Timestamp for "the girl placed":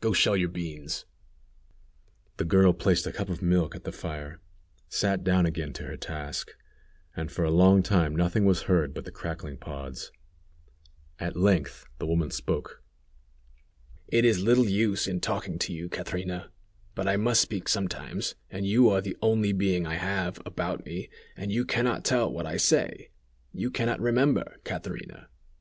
2.36-3.08